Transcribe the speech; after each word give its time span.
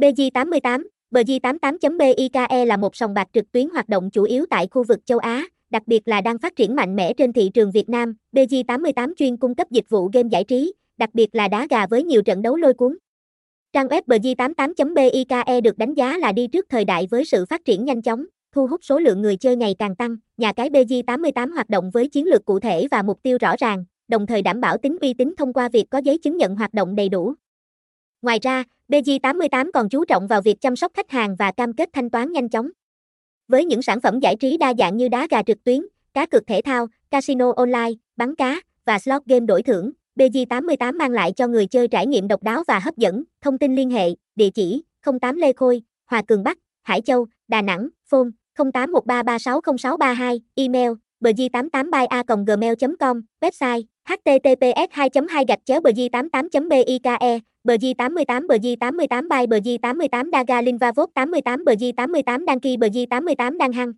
BG88, 0.00 0.82
BG88.BIKE 1.10 2.64
là 2.64 2.76
một 2.76 2.96
sòng 2.96 3.14
bạc 3.14 3.28
trực 3.32 3.52
tuyến 3.52 3.68
hoạt 3.68 3.88
động 3.88 4.10
chủ 4.10 4.22
yếu 4.22 4.46
tại 4.50 4.68
khu 4.70 4.84
vực 4.84 5.06
châu 5.06 5.18
Á, 5.18 5.44
đặc 5.70 5.82
biệt 5.86 6.08
là 6.08 6.20
đang 6.20 6.38
phát 6.38 6.56
triển 6.56 6.76
mạnh 6.76 6.96
mẽ 6.96 7.12
trên 7.12 7.32
thị 7.32 7.50
trường 7.54 7.70
Việt 7.70 7.88
Nam. 7.88 8.14
BG88 8.32 9.12
chuyên 9.16 9.36
cung 9.36 9.54
cấp 9.54 9.70
dịch 9.70 9.84
vụ 9.88 10.10
game 10.12 10.28
giải 10.32 10.44
trí, 10.44 10.72
đặc 10.98 11.10
biệt 11.12 11.34
là 11.34 11.48
đá 11.48 11.66
gà 11.70 11.86
với 11.86 12.04
nhiều 12.04 12.22
trận 12.22 12.42
đấu 12.42 12.56
lôi 12.56 12.74
cuốn. 12.74 12.96
Trang 13.72 13.86
web 13.86 14.02
BG88.BIKE 14.06 15.60
được 15.60 15.78
đánh 15.78 15.94
giá 15.94 16.18
là 16.18 16.32
đi 16.32 16.46
trước 16.46 16.66
thời 16.68 16.84
đại 16.84 17.06
với 17.10 17.24
sự 17.24 17.46
phát 17.46 17.64
triển 17.64 17.84
nhanh 17.84 18.02
chóng, 18.02 18.24
thu 18.54 18.66
hút 18.66 18.80
số 18.84 18.98
lượng 18.98 19.22
người 19.22 19.36
chơi 19.36 19.56
ngày 19.56 19.74
càng 19.78 19.96
tăng. 19.96 20.16
Nhà 20.36 20.52
cái 20.52 20.70
BG88 20.70 21.54
hoạt 21.54 21.70
động 21.70 21.90
với 21.90 22.08
chiến 22.08 22.26
lược 22.26 22.44
cụ 22.44 22.60
thể 22.60 22.86
và 22.90 23.02
mục 23.02 23.22
tiêu 23.22 23.38
rõ 23.40 23.54
ràng, 23.58 23.84
đồng 24.08 24.26
thời 24.26 24.42
đảm 24.42 24.60
bảo 24.60 24.76
tính 24.78 24.96
uy 25.00 25.14
tín 25.14 25.34
thông 25.38 25.52
qua 25.52 25.68
việc 25.68 25.84
có 25.90 25.98
giấy 25.98 26.18
chứng 26.18 26.36
nhận 26.36 26.56
hoạt 26.56 26.74
động 26.74 26.94
đầy 26.94 27.08
đủ. 27.08 27.34
Ngoài 28.22 28.38
ra, 28.42 28.64
BG88 28.88 29.70
còn 29.74 29.88
chú 29.88 30.04
trọng 30.04 30.26
vào 30.26 30.42
việc 30.42 30.60
chăm 30.60 30.76
sóc 30.76 30.92
khách 30.94 31.10
hàng 31.10 31.36
và 31.36 31.52
cam 31.52 31.72
kết 31.72 31.88
thanh 31.92 32.10
toán 32.10 32.32
nhanh 32.32 32.48
chóng. 32.48 32.70
Với 33.48 33.64
những 33.64 33.82
sản 33.82 34.00
phẩm 34.00 34.20
giải 34.20 34.36
trí 34.36 34.56
đa 34.56 34.74
dạng 34.78 34.96
như 34.96 35.08
đá 35.08 35.26
gà 35.30 35.42
trực 35.42 35.64
tuyến, 35.64 35.80
cá 36.14 36.26
cược 36.26 36.46
thể 36.46 36.60
thao, 36.62 36.86
casino 37.10 37.52
online, 37.56 37.90
bắn 38.16 38.34
cá 38.34 38.60
và 38.84 38.98
slot 38.98 39.22
game 39.26 39.46
đổi 39.46 39.62
thưởng, 39.62 39.90
BG88 40.16 40.96
mang 40.96 41.10
lại 41.10 41.32
cho 41.32 41.46
người 41.46 41.66
chơi 41.66 41.88
trải 41.88 42.06
nghiệm 42.06 42.28
độc 42.28 42.42
đáo 42.42 42.62
và 42.68 42.78
hấp 42.78 42.96
dẫn. 42.96 43.24
Thông 43.40 43.58
tin 43.58 43.76
liên 43.76 43.90
hệ, 43.90 44.08
địa 44.36 44.50
chỉ 44.50 44.82
08 45.20 45.36
Lê 45.36 45.52
Khôi, 45.52 45.82
Hòa 46.06 46.22
Cường 46.22 46.42
Bắc, 46.42 46.58
Hải 46.82 47.00
Châu, 47.00 47.26
Đà 47.48 47.62
Nẵng, 47.62 47.88
phone 48.06 48.28
0813360632, 48.58 50.38
email 50.54 50.90
bg88 51.20 51.90
by 51.90 52.06
a 52.10 52.22
gmail 52.46 52.74
com 53.00 53.20
website 53.40 53.82
https 54.08 54.88
2 54.96 55.08
2 55.28 55.44
gạch 55.44 55.58
chéo 55.66 55.80
bg 55.80 56.08
88 56.08 57.02
bike 57.20 57.40
bg 57.64 57.94
88 57.98 58.46
bg 58.48 58.76
88 58.80 59.28
by 59.28 59.46
bg 59.46 59.78
88 59.82 60.30
daga 60.30 60.62
linvavot 60.62 61.10
88 61.14 61.64
bg 61.64 61.92
88 61.96 62.44
đăng 62.44 62.60
ký 62.60 62.76
bg 62.76 62.96
88 63.10 63.58
đăng 63.58 63.72
hăng 63.72 63.92